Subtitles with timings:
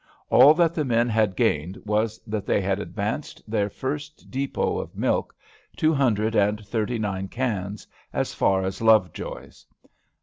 [0.31, 4.95] All that the men had gained was that they had advanced their first dépôt of
[4.97, 5.35] milk
[5.75, 9.63] two hundred and thirty nine cans as far as Lovejoy's.